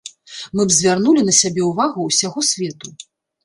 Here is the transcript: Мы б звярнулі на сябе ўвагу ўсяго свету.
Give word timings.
Мы 0.55 0.65
б 0.69 0.75
звярнулі 0.77 1.27
на 1.29 1.37
сябе 1.41 1.67
ўвагу 1.69 2.09
ўсяго 2.09 2.49
свету. 2.53 2.87